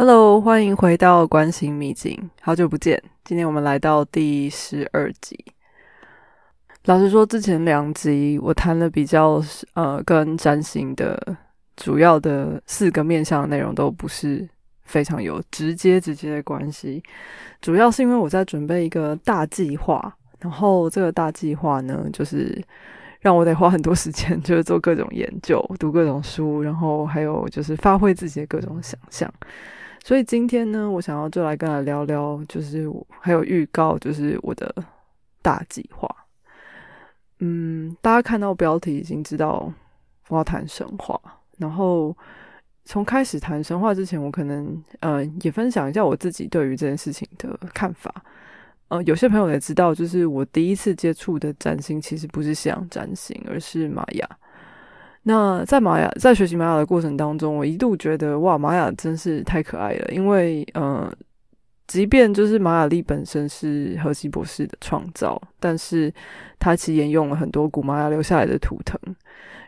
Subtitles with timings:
[0.00, 3.02] Hello，欢迎回到关心秘境，好久不见。
[3.24, 5.36] 今天我们来到第十二集。
[6.84, 9.42] 老实说，之前两集我谈了比较
[9.74, 11.36] 呃跟占星的
[11.76, 14.48] 主要的四个面向的内容，都不是
[14.84, 17.02] 非常有直接直接的关系。
[17.60, 22.56] 主要是因为我在准备一个大计划，然后这个大计划呢，就是
[23.18, 29.28] 让我得花很多时间，就是做各种研究、读各种书，然后还有就是发挥自己的各种想象。
[30.04, 34.74] 所以今天呢，我想要就来跟他聊聊，就是还有预告，就是我的
[35.42, 36.08] 大计划。
[37.40, 39.72] 嗯，大家看到标题已经知道
[40.28, 41.20] 我要谈神话。
[41.58, 42.16] 然后
[42.84, 48.12] 从开始谈神话之前，我可能呃也分享一下我自己对于这件事情的看法。
[48.88, 54.28] 呃，有些朋友也知道，就是我第一次接触的占星其实不是西洋占星，而是玛雅。
[55.28, 60.08] 那在玛雅在学习玛雅的过程当中，我一度觉得哇，玛雅真是太可爱了。
[60.10, 61.12] 因为呃，
[61.86, 66.10] 即便就是玛雅历本身是荷西博士的创造，但是
[66.58, 68.98] 他其实沿用了很多古玛雅留下来的图腾。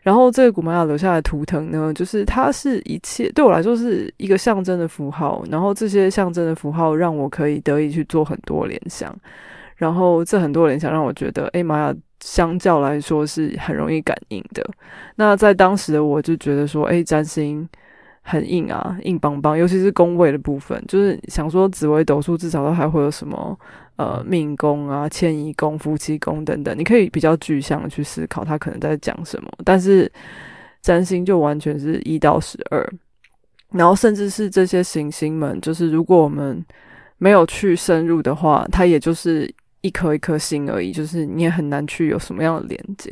[0.01, 5.45] 然后这个古玛雅留下来的图腾呢，就是它是一切对我来说是一个象征的符号。
[5.51, 9.15] 然后这些象征的符号让我可以得以去做很多联想。
[9.77, 11.95] 然后这很多联想让我觉得，哎，玛雅。
[12.23, 14.65] 相较来说是很容易感应的。
[15.17, 17.69] 那在当时的我就觉得说，哎，占星
[18.23, 19.57] 很硬啊，硬邦邦。
[19.57, 23.59] 尤其是宫位的部分，就是想说紫微斗数至少都还会有什么
[23.97, 29.51] 呃命宫啊、迁移宫、夫妻宫等等，你可以比较具象的去思考它可能在讲什么。
[29.65, 30.11] 但是
[30.83, 32.87] 占星就完全是一到十二，
[33.71, 36.63] 然后甚至是这些行星们，就是如果我们
[37.19, 39.53] 没有去深入的话，它也就是。
[39.83, 43.11] 一颗一颗星而已，就是你也很难去有什么样的连接，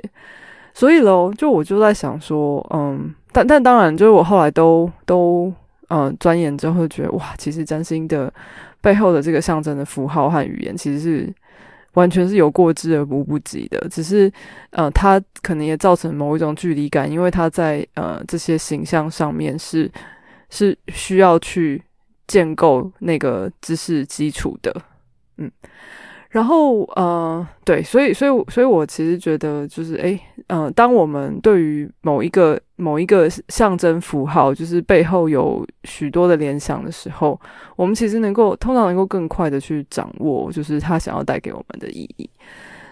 [0.74, 5.52] 所以喽，就我就在想说，嗯，但但当然，就是我后来都都
[5.88, 8.32] 嗯钻研之后，觉得哇，其实占星的
[8.80, 11.34] 背后的这个象征的符号和语言，其实是
[11.94, 14.30] 完全是有过之而无不及的，只是
[14.70, 19.90] 呃，它可能也造成某一种距离感，因为它在呃这些形象上面是
[20.50, 21.82] 是需要去
[22.26, 24.74] 建构那个知识基础的，
[25.38, 25.50] 嗯。
[26.30, 37.40] 然后，呃，对，所以，所以，所以我其实觉得，就是，诶，嗯，当我们对于某一个某一个象征符号，就是背后有许多的联想的时候，
[37.76, 42.28] 我们其实能够通常能够更快的去掌握，就是他想要带给我们的意义。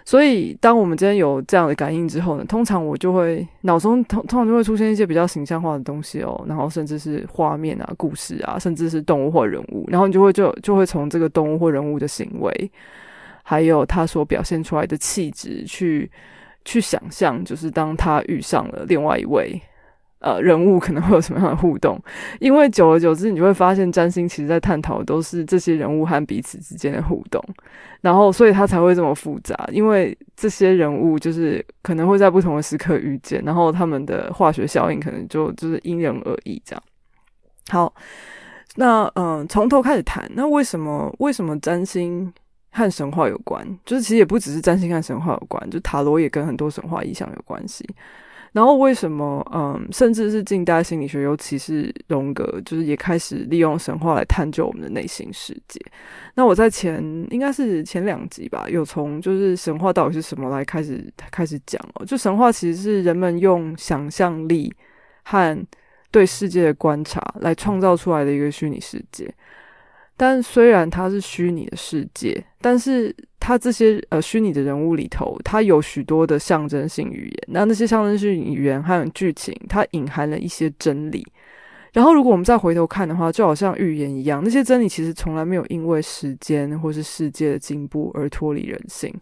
[0.02, 12.70] 所以，当我们今天有这样的感应之后呢，通常我就会脑中通通常就会出现一些比较形象化的东西哦，然后甚至是画面啊、故事啊，甚至是动物或人物，然后你就会就就会从这个动物或人物的行为。
[13.48, 16.10] 还有他所表现出来的气质，去
[16.64, 19.56] 去想象，就是当他遇上了另外一位
[20.18, 21.96] 呃人物，可能会有什么样的互动？
[22.40, 27.40] 因为久而久之，你会发现占星其实在探讨的都是这些人物和彼此之间的互动，
[28.00, 29.54] 然后所以他才会这么复杂。
[29.70, 36.82] 因为这些人物就是可能会在不同的时刻遇见，然后他们的化学效应可能就就是因人而异这样。
[37.68, 37.94] 好，
[38.74, 42.32] 那嗯，从头开始谈，那为什么为什么占星？
[42.76, 47.82] 和神话有关，就是其实也不只是占星和神话有关，就塔罗也跟很多神话意象有关系。
[48.53, 55.78] 然后为什么，嗯，甚至是近代心理学，尤其是荣格，就是也开始利用神话来探究我们的内心世界。
[56.34, 62.04] 那我在前应该是前两集吧，有从就是神话到底是什么来开始开始讲哦。
[62.04, 64.72] 就神话其实是人们用想象力
[65.25, 65.66] 和
[66.10, 69.31] 对世界的观察来创造出来的一个虚拟世界。
[70.16, 77.49] 但虽然它是虚拟的世界，但是它这些呃虚拟的人物里头，它有许多的象征性语言。
[77.49, 81.26] 那那些象征性语言还有剧情，它隐含了一些真理。
[81.93, 89.15] 然后，如果我们再回头看的话，就好像预言一样，那些真理其实从来没有因为时间或是世界的进步而脱离人性。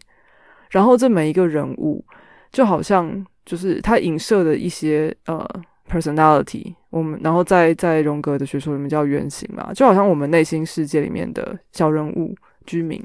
[0.71, 2.03] 然后，这每一个人物，
[2.51, 5.45] 就好像就是他影射的一些呃。
[5.87, 12.33] personality，我们然后在在荣格的学说里面叫原型嘛，就好像我们内心世界里面的小人物
[12.65, 13.03] 居民。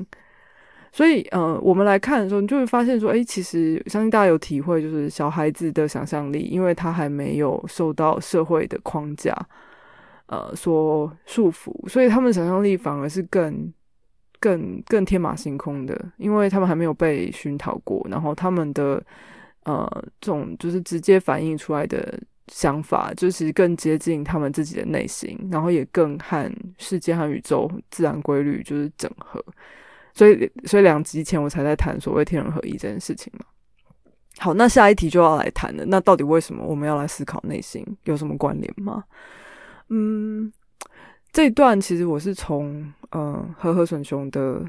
[0.93, 9.37] 所以，呃，我们来看的时候，你就会发现说，哎，其实相信大家有体会，就是小孩子的想象力，因为他还没有受到社会的框架，
[10.27, 13.73] 呃，所束缚，所以他们想象力反而是更、
[14.39, 19.03] 更、更天马行空的，因为他们还没有被熏陶过，然后他们的
[19.65, 19.85] 呃，
[20.21, 22.17] 这种就是直接反映出来的。
[22.49, 29.45] 想法就是更接近他们自己的内心，然后也更和世界和宇宙自然规律就是整合，
[30.15, 33.45] 所以所以两集前我才在谈所谓天人合一这件事情嘛。
[34.39, 39.05] 好，那下一题就要来谈了，那到底为什么我们要来思考内心有什么关联吗？
[39.89, 40.53] 嗯，
[41.33, 44.65] 这一段其实我是从呃和和顺雄的。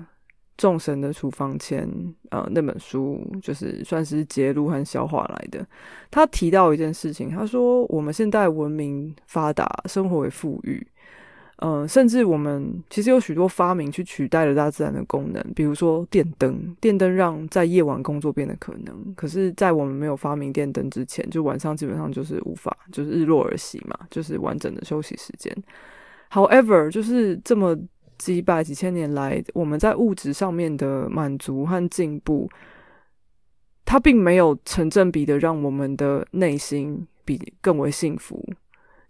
[0.61, 1.89] 众神的处方签，
[2.29, 5.65] 呃，那本书就是算是揭露和消化来的。
[6.11, 10.85] 他提到一件事情，他说我们现代文明发达，生活为富裕，
[11.63, 19.15] 嗯，甚至我们其实有许多发明去取代了大自然的功能，比如说电灯，电灯让在夜晚工作变得可能。
[19.15, 25.51] 可是，在我们没有发明电灯之前，就晚上基本上就是无法，就是日落而息嘛，就是完整的休息时间。
[26.31, 27.75] However，就是这么。
[28.21, 32.47] 几百几千年来，我们在物质上面的满足和进步，
[33.83, 38.47] 它并没有成正比的让我们的内心比更为幸福。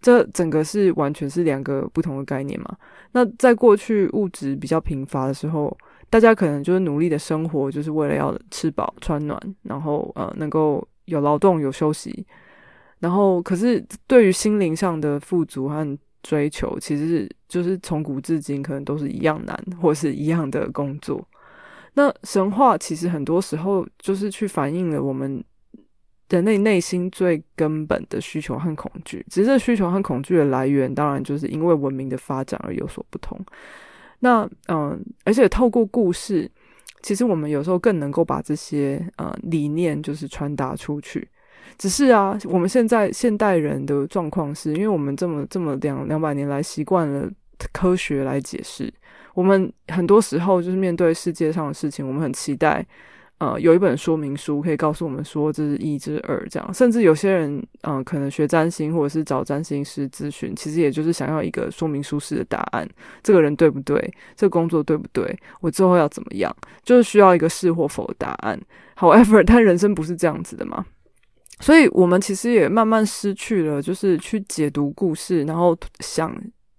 [0.00, 2.76] 这整个是完全是两个不同的概念嘛？
[3.12, 5.76] 那在过去物质比较贫乏的时候，
[6.08, 12.26] 大家可能就是努力的生活，就是为了要吃饱穿暖，然后呃能够有劳动有休息。
[12.98, 21.26] 然后，可是对于心灵上的富足和追求其实就是从古至今可能都是一样难，或是一样的工作。
[21.94, 25.44] 那神话其实很多时候就是去反映了我们
[26.30, 29.24] 人类内心最根本的需求和恐惧。
[29.28, 33.38] 只是这需求和恐惧的来源，当然就是因为文明的发展而有所不同。
[34.20, 36.50] 那嗯，而且透过故事，
[37.02, 41.28] 其实我们有时候更能够把这些呃理念就是传达出去。
[41.78, 47.28] 只是啊，我们现在现代人的状况是，因为我们这么这么两两百年来习惯了
[47.72, 48.92] 科学来解释，
[49.34, 52.84] 我们很多时候就是面对世界上的事情，我们很期待，
[53.38, 56.74] 呃，有一本说明书可以告诉我们说这是一，这二，这样。
[56.74, 62.88] 甚至有些人，嗯，可能学占星或者是找占星师咨询，其实也就是想要一个说明书式的答案，
[63.22, 64.12] 这个人对不对？
[64.36, 65.36] 这个工作对不对？
[65.60, 66.54] 我之后要怎么样？
[66.82, 68.60] 就是需要一个是或否的答案。
[68.96, 70.84] However，但人生不是这样子的嘛。
[71.62, 76.36] 所以，我们其实也慢慢失去了，就是去解读故事，然后想，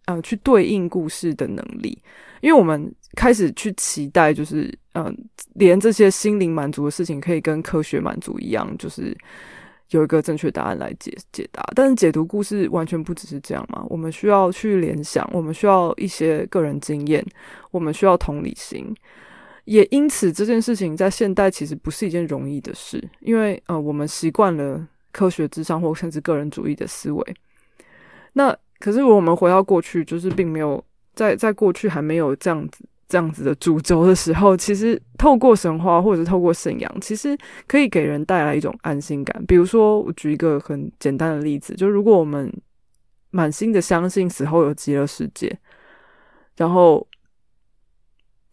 [0.08, 1.98] 呃，去对应故事的能力。
[2.42, 5.18] 因为我们开始去期待，就是，嗯，
[5.54, 9.18] 连这些心灵满足的事情，可以跟科学满足一样，就是
[9.92, 11.64] 有一个正确答案来解解答。
[11.74, 13.86] 但是，解读故事完全不只是这样嘛？
[13.88, 17.26] 我们需要去联想，我们需要一些个人经验，
[17.72, 18.94] 我们需要同理心。
[19.66, 27.36] 也因此，这件事情在现代其实不是一件容易的事，因为呃，我们习惯了科学至上或甚至个人主义的思维。
[28.34, 30.84] 那可是我们回到过去，就是并没有
[31.16, 39.46] 在在过去还没有这样子这样子的主轴的时候，其实透过神话或者透过信仰，其实可以给人带来一种安心感。
[39.46, 42.52] 比如说，我举一个很简单的例子，就如果我们
[43.32, 45.58] 满心的相信死后有极乐世界，
[46.58, 47.08] 然后。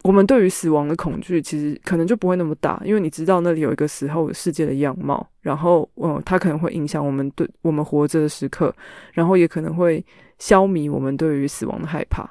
[0.02, 8.74] 我们对于死亡的恐惧，其实可能就不会那么大，因为你知道那里有一个死后世界的样貌，然后，嗯，它可能会影响我们对我们活着的时刻，
[9.12, 10.02] 然后也可能会
[10.38, 12.28] 消弭我们对于死亡的害怕。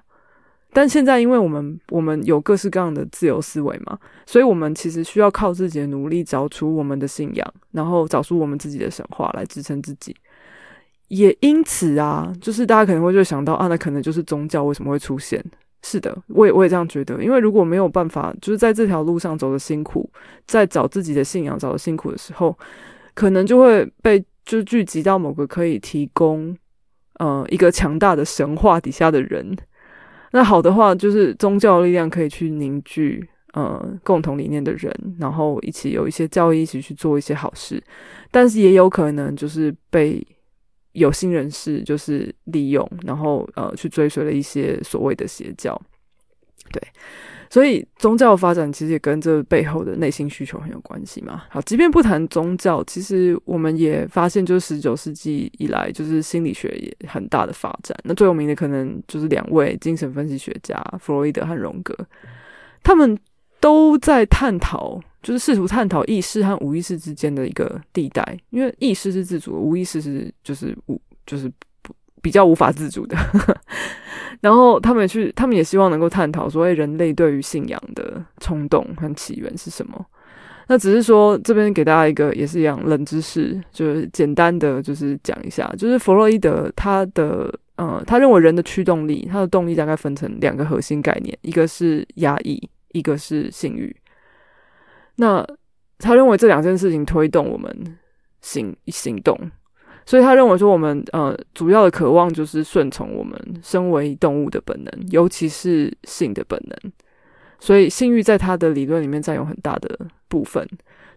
[0.71, 10.15] 但现在，因为我们我们有各式各样的自由思维嘛，所以我们其实需要靠自己的努力找出我们的信仰，然后找出我们自己的神话来支撑自己。
[11.07, 15.43] 也因此啊，就是大家可能会就想到啊，那可能就是宗教为什么会出现？
[15.81, 20.09] 是的，我也我也这样觉得，因为如果没有办法，就是在这条路上走的辛苦，
[20.45, 22.57] 在找自己的信仰找的辛苦的时候，
[23.13, 26.55] 可能就会被就聚集到某个可以提供
[27.19, 29.57] 呃一个强大的神话底下的人。
[30.31, 37.81] 那好的话，就是宗教力量可以去凝聚呃共同理念的人，然后一起有一些教义，一起去做一些好事。
[38.31, 40.21] 但是也有可能就是被。
[40.99, 45.79] 有心人士就是利用，然后呃去追随了一些所谓的邪教，
[46.71, 46.81] 对，
[47.49, 51.43] 所以宗教发展其实也跟这背后的内心需求很有关系嘛。
[51.49, 57.97] 好，即便不谈宗教，其实我们也发现，就是十九世纪以来，就是心理学也很大的发展。
[58.03, 61.95] 那最有名的可能就是两位精神分析学家弗洛伊德和荣格，
[62.83, 63.17] 他们
[63.59, 64.99] 都在探讨。
[65.21, 71.51] 就是试图探讨意识和无意识之间的一个地带，因为意识是自主的，无意识是就是无就是
[72.21, 73.17] 比较无法自主的。
[74.41, 80.05] 然后他们去，他们也希望能够探讨说，人类对于信仰的冲动和起源是什么。
[80.67, 92.61] 那只是说这边给大家一个也是一样冷知识，就是简单的就是讲一下，就是弗洛伊德他的呃，他认为人的驱动力，他的动力大概分成两个核心概念，一个是压抑，
[92.91, 93.93] 一个是性欲。
[95.19, 95.45] 那
[95.97, 97.69] 他认为这两件事情推动我们
[98.41, 99.37] 行行动，
[100.05, 106.91] 所以他认为说我们呃主要的渴望就是顺从我们身为动物的本能，尤其是性的本能。
[107.59, 109.99] 所以性欲在他的理论里面占有很大的
[110.29, 110.65] 部分。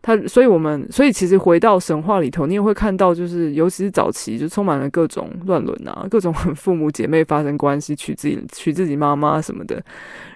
[0.03, 9.81] 他，所以我们，所以其实回到神话里头，你也会看到，就是尤其是早期，就充满了各种乱伦啊，各种父母姐妹发生关系，娶自己娶自己妈妈什么的，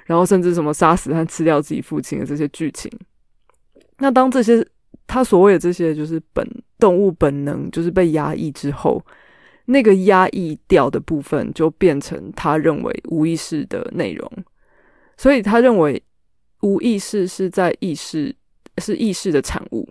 [0.05, 2.89] 然后甚至什么杀死和吃掉自己父亲的这些剧情。
[3.99, 4.67] 那当这些
[5.07, 6.47] 他所谓的这些就是本
[6.79, 9.05] 动物本能就是被压抑之后，
[9.65, 14.31] 那个压抑掉的部分就变成他认为无意识的内容，
[15.17, 16.03] 所以他认为
[16.63, 18.35] 无意识是在意识。
[18.79, 19.89] 是意识的产物，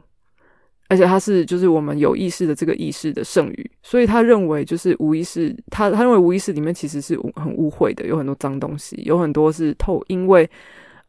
[0.90, 10.48] 而且它是就是我们有意识的这个意识的剩余，所以他认为就是无意识，他他认为无意识里面其实是很污秽的，有很多脏东西，有很多是透因为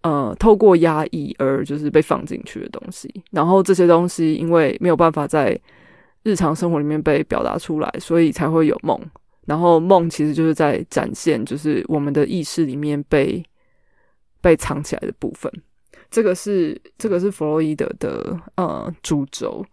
[0.06, 5.58] 呃透过压抑而就是被放进去的东西，然后这些东西因为没有办法在
[6.22, 8.96] 日常生活里面被表达出来，所以才会有梦，
[9.46, 13.42] 然后梦其实就是在展现就是我们的意识里面被
[14.40, 15.52] 被藏起来的部分。
[16.08, 19.64] 这个是这个是弗洛伊德的呃主轴，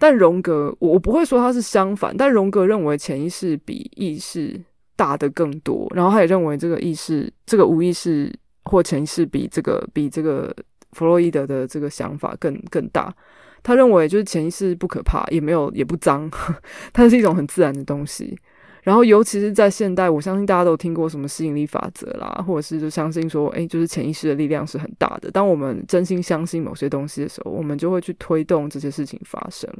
[0.00, 4.60] 但荣格我我不会说他是相反，但荣格认为潜意识比意识
[4.96, 8.32] 大的更多，然后他也认为这个意识这个无意识
[8.70, 10.54] 或潜意识比这个比这个
[10.92, 13.14] 弗洛伊德的这个想法更更大。
[13.62, 16.30] 他认为就是潜意识不可怕，也没有也不脏，
[16.94, 18.38] 它是一种很自然的东西。
[18.82, 25.30] 然后，尤其是在现代，我相信大家都听过什么吸引力法则啦，或者是就相信说，哎，就是潜意识的力量是很大的。
[25.30, 29.70] 当我们真心相信某些东西的时候，我们就会去推动这些事情发生。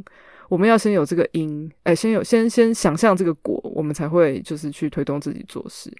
[0.50, 5.90] 我们要先有这个因，哎，先有先先想象这个果，我们才会就是去推动自己做事。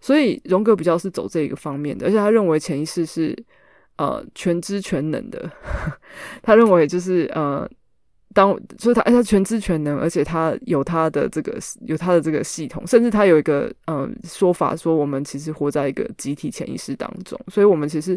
[0.00, 3.34] 所以，荣格比较是走这一个方面的，而且他认为潜意识是
[3.96, 5.50] 呃全知全能的。
[6.42, 7.68] 他认为就是呃。
[8.34, 18.14] 当就是他，他全知全能，而且他有他的这个有他的这个系统，甚至他有一个嗯说法，说我们其实活在一个集体潜意识当中，所以我们其实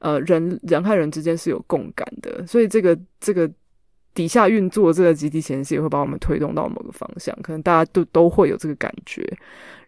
[0.00, 3.50] 呃人人和人之间是有共感的，所以这个这个
[4.14, 9.26] 底下运作这个集体潜意识也会把我们推动到某个方向，可能大家都都会有这个感觉，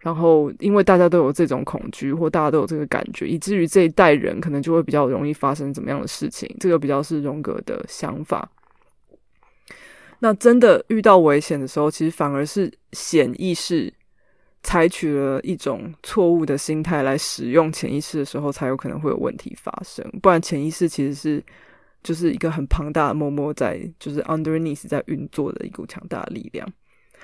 [0.01, 8.51] 然后因为大家都有这种恐惧，或大家都有这个感觉，以至于这一代人可能就会比较容易发生怎么样的事情，这个比较是荣格的想法。
[10.21, 13.93] 那真的遇到危险的时候，其实反而是显意识
[14.63, 20.03] 采取了一种错误的心态来使用潜意识的时候，才有可能会有问题发生。
[20.23, 21.45] 不然，潜意识其实是
[22.05, 26.65] 就是一个很庞大的、默默在就是 underneath 在运作的一股强大的力量。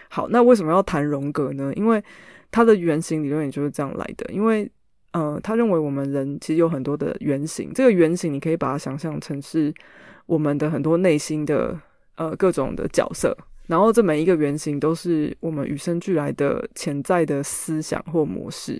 [0.08, 1.72] 好，那为什么要谈荣格呢？
[1.76, 2.02] 因为
[2.50, 4.28] 他的原型理论也就是这样来的。
[4.32, 4.68] 因为
[5.12, 9.72] 呃，他认为我们人其实有很多的原型，这个原型你可以把它想象成是
[10.26, 11.78] 我们的很多内心的。
[12.16, 13.34] 呃，各种的角色，
[13.66, 18.78] 然后这每一个原型都是我们与生俱来的潜在的思想或模式。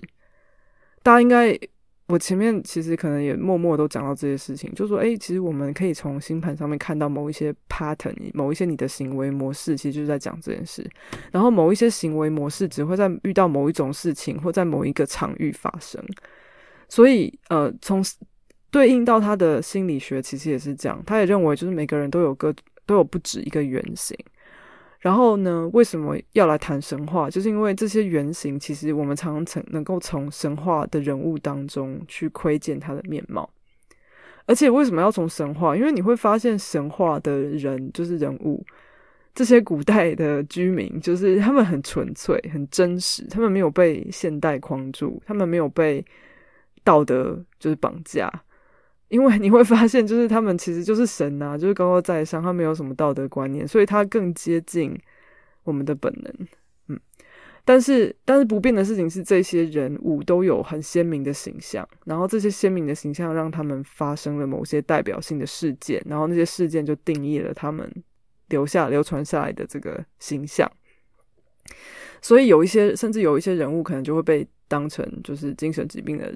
[1.01, 1.59] 大家应该，
[2.07, 10.85] 我前面其实可能也默默都讲到这些事情，就说，哎，其实我们可以从星盘上面看到某一些 pattern，某一些你的行为模式，其实就是在讲这件事。
[11.31, 16.03] 然后某一些行为模式只会在遇到某一种事情或在某一个场域发生。
[16.89, 18.03] 所以，呃，从
[18.69, 21.01] 对应到他的心理学，其实也是这样。
[21.05, 22.53] 他也认为，就是每个人都有个。
[22.87, 24.17] 都有不止一个原型，
[25.01, 27.27] 然后呢，为什么要来谈神话？
[27.27, 33.49] 就是因为这些原型，其实我们常常曾能够从神话的人物当中去窥见他的面貌。
[34.45, 35.75] 而且为什么要从神话？
[35.75, 38.63] 因为你会发现神话的人就是人物，
[39.33, 46.05] 这些古代的居民，就是他们很纯粹、很真实，他们没有被现代框住，他们没有被
[46.83, 48.31] 道德就是绑架。
[49.11, 54.97] 因为你会发现，就是他们其实就是神呐，就是高高在上，他没有什么道德观念，所以他更接近
[55.63, 56.47] 我们的本能。
[56.87, 56.97] 嗯，
[57.65, 67.91] 但是但是不变的事情是，这些人物都有很鲜明的形象，然后这些鲜明的形象让他们发生了某些代表性的事件，然后那些事件就定义了他们
[68.47, 70.71] 留下流传下来的这个形象。
[72.21, 76.33] 所以有一些甚至有一些人物可能就会被当成就是精神疾病的，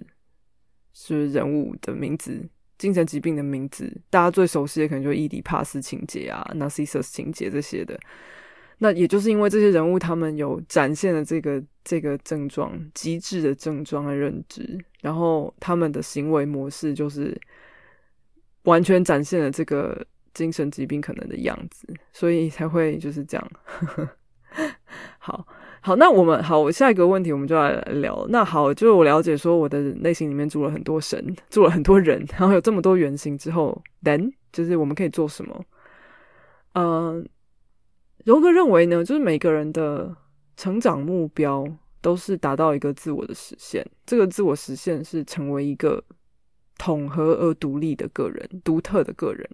[0.94, 2.46] 是人物的名字。
[2.78, 8.00] 精神疾病的名字，大家最熟悉的可能就是伊底帕斯情节啊、Narcissus 情节这些的。
[8.78, 17.40] 那也就是因为这些人物，他们有展现了这个这个症状极致的症状和认知，然后他们的行为模式就是
[18.64, 23.52] 完全展现了这个精神疾病可能的样子，所以才会就是这样。
[25.20, 25.48] 好。
[25.86, 28.26] 好，那我们好，我下一个问题我们就来聊。
[28.30, 35.64] 那好，就是我了解说我的内心里面住了很多神，住了很多人，然后有这么多原型之后，then 就是我们可以做什么？
[36.74, 37.24] 嗯，
[38.24, 40.12] 荣格认为呢，就是每个人的
[40.58, 41.64] 成长目标
[42.02, 46.04] 都是达到一个自我的实现，这个自我实现是成为一个
[46.80, 49.48] 统合而独立的个人，独特的个人。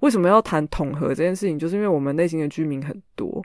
[0.00, 1.56] 为什么要谈统合这件事情？
[1.56, 3.40] 就是因为我们内心的居民很多。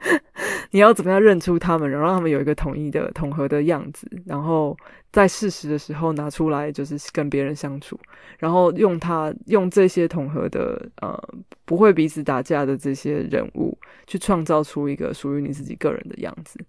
[0.70, 4.76] 你要怎么样认出他们，然后让他们有一个统一的统合的样子，然后
[5.10, 7.98] 在适时的时候拿出来，就是跟别人相处，
[8.38, 11.20] 然后用他用这些统合的呃
[11.64, 13.76] 不会彼此打架的这些人物，
[14.06, 16.60] 去创造出一个属于你自己个人的样子。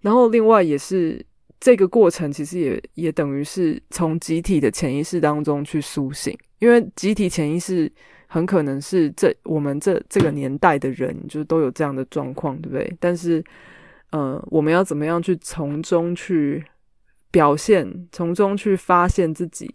[0.00, 1.24] 然后另外也是
[1.60, 7.92] 这个过程，其实也也等于是从集体的潜意识当中去苏醒，因为集体潜意识。
[8.34, 12.96] 很可能是这我们这这个年代的人，就是都有这样的状况，对不对？
[12.98, 13.40] 但是，
[14.10, 16.64] 呃，我们要怎么样去从中去
[17.30, 19.72] 表现，从中去发现自己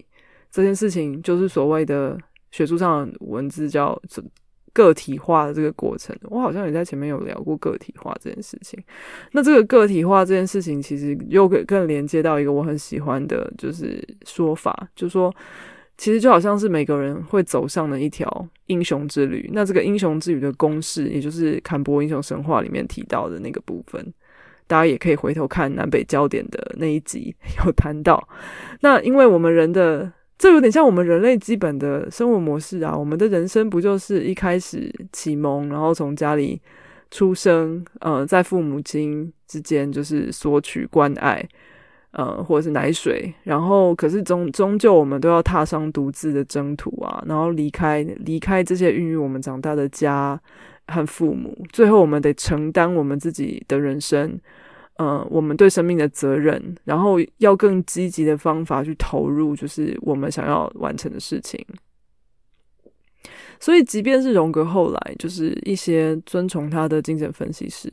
[0.52, 2.18] 这件事情，就是所谓的
[2.52, 3.98] 学术上的文字叫
[4.74, 6.14] 个体化的这个过程。
[6.24, 8.78] 我好像也在前面有聊过个体化这件事情。
[9.32, 15.34] 那这个个体化这件事情，其实又更更连接到一个我很喜欢的，就是说法，就是说。
[16.00, 19.50] 其实就好像是每个人会走上的一条英雄之旅。
[19.52, 24.02] 那这个英雄之旅的公式，也就是《坎伯英雄神话》里面提到的那个部分，
[24.66, 28.26] 大家也可以回头看南北焦点的那一集 有谈到。
[28.80, 36.62] 那因为我们人的这有点像我们人类基本的生活模式啊，我们的人生不就是一开始启蒙，然后从家里
[37.12, 41.46] 出生，呃，在父母亲之间就是索取关爱。
[42.12, 50.40] 呃，或者是奶水，然后可是终终究我们都要踏上独自的征途啊，然后离开离开这些孕育我们长大的家
[50.88, 54.40] 和父母，最后我们得承担我们自己的人生，
[54.98, 61.64] 呃，我们对生命的责任，然后要更积极的方法去投入，就是我们想要完成的事情。
[63.60, 67.88] 所以，即便是荣格后来就是一些遵从他的精神分析师。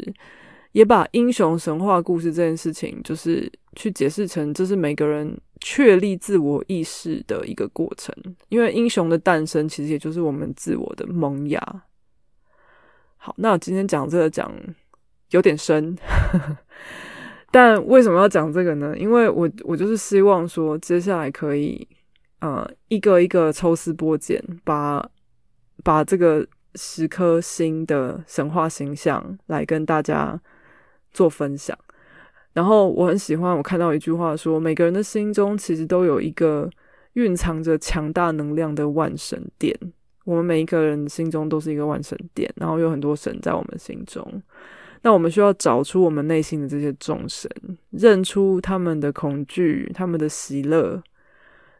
[0.76, 8.14] 也把英雄神话故事这件事情，就是去解释成这是每个人确立自我意识的一个过程。
[8.50, 11.82] 因为英雄的诞生，其实也就是我们自我的萌芽。
[13.16, 14.52] 好，那我今天讲这个讲
[15.30, 15.96] 有点深，
[17.50, 18.94] 但为什么要讲这个呢？
[18.98, 21.88] 因为我我就是希望说，接下来可以
[22.40, 25.08] 呃一个一个抽丝剥茧，把
[25.82, 30.38] 把这个十颗星的神话形象来跟大家。
[31.16, 31.74] 做分享，
[32.52, 36.68] 然后我很喜欢我看到一句话说，每个人的心中其实都有一个
[37.14, 39.74] 蕴藏着强大能量的万神殿。
[40.26, 44.42] 我们每一个人心中都是一个万神殿，然后有很多神在我们心中。
[45.00, 47.50] 那我们需要找出我们内心的这些众神，
[47.90, 51.02] 认出他们的恐惧、他们的喜乐，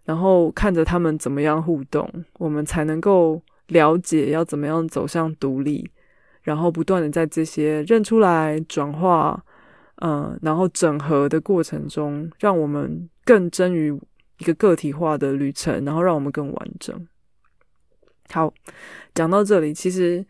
[0.04, 5.90] 然后看着他们怎么样互动，我们才能够了解要怎么样走向独立。
[6.46, 9.44] 然后不断的在这些认出来、转化，
[9.96, 13.92] 嗯，然后整合的过程中，让我们更臻于
[14.38, 16.94] 一个个体化的旅程，然后让我们更完整。
[18.30, 18.54] 好，
[19.12, 20.24] 讲到这里，其实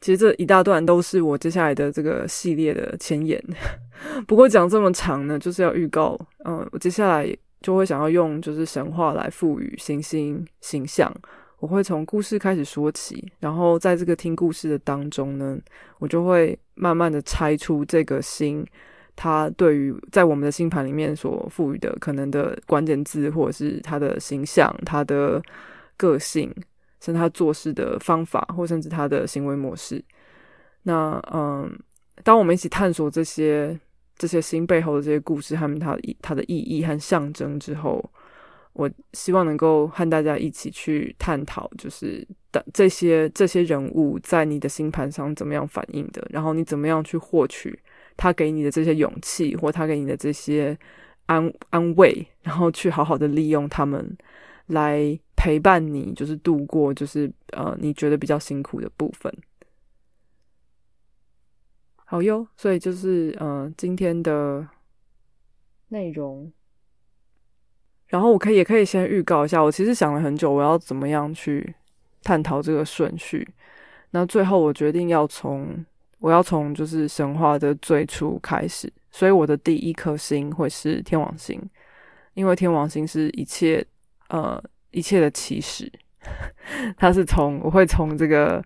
[0.00, 3.40] 其实这一大段都是我接下来的这个系列的前言。
[4.26, 11.14] 不过讲这么长呢，就是要预告，嗯，我接下来就会想要用就是神话来赋予行星形象。
[11.62, 15.56] 我会从故事开始说起，然后在这个听故事的当中呢，
[16.00, 18.66] 我就会慢慢的拆出这个星，
[19.14, 25.40] 它对于在我们的星盘里面所赋予的可能的关键字，或者是它的形象、它的
[25.96, 26.52] 个性，
[26.98, 30.04] 甚至它做事的方法，或甚至它的行为模式。
[30.82, 31.72] 那嗯，
[32.24, 33.78] 当我们一起探索这些
[34.16, 38.04] 这些星背后的这些故事和它它的意义和象征之后。
[38.74, 47.78] 我希望能够和大家一起去探讨，就是的这些这些人物在你的星盘上怎么样反应的，然后你怎么样去获取
[48.16, 50.78] 他给你的这些勇气，或他给你的这些
[51.26, 54.16] 安安慰，然后去好好的利用他们
[54.68, 59.30] 来陪伴你，就是度过就是呃你觉得比较辛苦的部分。
[62.06, 64.66] 好哟，所以就是呃今天的
[65.88, 66.50] 内容。
[68.12, 71.74] 然后我可以也可以先预告一下，我其实想了很久，我要怎么样去
[72.22, 73.48] 探讨这个顺序。
[74.10, 75.82] 那最后我决定要从
[76.18, 81.58] 我要从就是神话的最初开始，所以我的第一颗星会是天王星，
[82.34, 83.82] 因为天王星是一切
[84.28, 85.90] 呃一切的起始，
[86.98, 88.62] 它是从我会从这个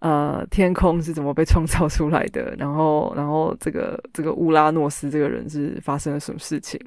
[0.00, 6.78] 呃天空是怎么被创造出来的，然后然后这个这个乌拉诺斯这个人是发生了什么事情。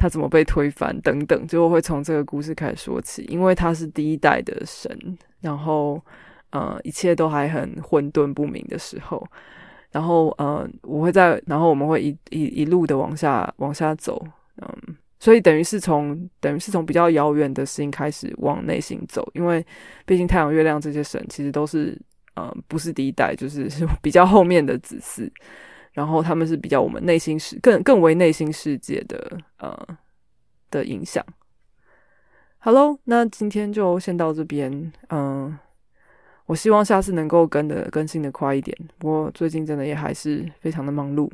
[0.00, 3.22] 他怎么被推翻等等，就会从这个故事开始说起。
[3.28, 4.90] 因为他是第一代的神，
[5.42, 6.00] 然后
[6.52, 9.22] 呃，一切都还很混沌不明的时候，
[9.92, 14.26] 然后呃，我会在，然后我们会一一一路的往下往下走，
[14.62, 19.62] 嗯，所以等于是从等于是从比较遥远的事情开始往内心走，因为
[20.06, 22.00] 毕竟太阳、月亮这些神其实都是
[22.36, 25.30] 呃不是第一代，就是是 比较后面的子嗣，
[25.92, 29.86] 然后他们是比较我们内心世更更为内心世界的呃
[30.70, 31.24] 的影响。
[32.58, 35.58] 好喽，那今天就先到这边，嗯，
[36.46, 41.30] 我希望下次能够跟的更新的快一点，不过最近真的也还是非常的忙碌。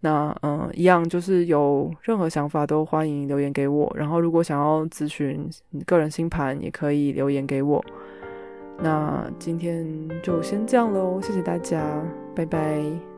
[0.00, 3.92] 那嗯，一样就是有任何想法都欢迎留言给我。
[3.96, 5.48] 然后如果想要咨询
[5.86, 7.84] 个人星盘，也可以留言给我。
[8.78, 9.86] 那今天
[10.24, 12.02] 就先这样喽，谢谢大家，
[12.34, 13.11] 拜拜。